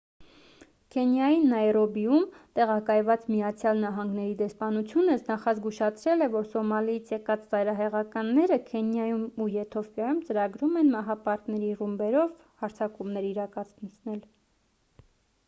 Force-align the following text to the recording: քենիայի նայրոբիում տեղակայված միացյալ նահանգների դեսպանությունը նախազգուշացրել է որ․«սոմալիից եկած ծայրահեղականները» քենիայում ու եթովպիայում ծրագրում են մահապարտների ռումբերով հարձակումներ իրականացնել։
քենիայի 0.93 1.35
նայրոբիում 1.49 2.23
տեղակայված 2.59 3.25
միացյալ 3.33 3.81
նահանգների 3.81 4.31
դեսպանությունը 4.39 5.17
նախազգուշացրել 5.27 6.25
է 6.25 6.27
որ․«սոմալիից 6.37 7.11
եկած 7.15 7.43
ծայրահեղականները» 7.53 8.57
քենիայում 8.71 9.29
ու 9.45 9.47
եթովպիայում 9.57 10.21
ծրագրում 10.31 10.79
են 10.83 10.89
մահապարտների 10.97 11.69
ռումբերով 11.83 12.33
հարձակումներ 12.65 13.29
իրականացնել։ 13.33 14.25